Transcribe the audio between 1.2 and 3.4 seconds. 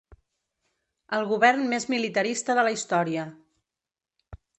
govern més militarista de la història.